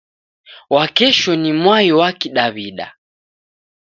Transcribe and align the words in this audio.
Wakesho 0.73 1.31
ni 1.41 1.51
mwai 1.61 1.89
wa 1.99 2.09
kidaw'ida. 2.19 2.87